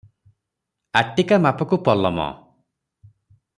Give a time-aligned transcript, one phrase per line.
[1.01, 2.13] ଆଟିକାମାପକୁ ପଲମ।